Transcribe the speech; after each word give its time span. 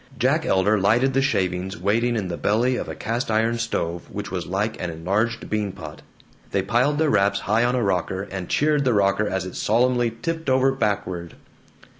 Jack 0.17 0.47
Elder 0.47 0.79
lighted 0.79 1.13
the 1.13 1.21
shavings 1.21 1.77
waiting 1.77 2.15
in 2.15 2.27
the 2.27 2.35
belly 2.35 2.75
of 2.75 2.89
a 2.89 2.95
cast 2.95 3.29
iron 3.29 3.59
stove 3.59 4.09
which 4.09 4.31
was 4.31 4.47
like 4.47 4.81
an 4.81 4.89
enlarged 4.89 5.47
bean 5.47 5.71
pot. 5.71 6.01
They 6.49 6.63
piled 6.63 6.97
their 6.97 7.11
wraps 7.11 7.41
high 7.41 7.63
on 7.63 7.75
a 7.75 7.83
rocker, 7.83 8.23
and 8.31 8.49
cheered 8.49 8.83
the 8.83 8.95
rocker 8.95 9.27
as 9.29 9.45
it 9.45 9.55
solemnly 9.55 10.09
tipped 10.23 10.49
over 10.49 10.71
backward. 10.71 11.35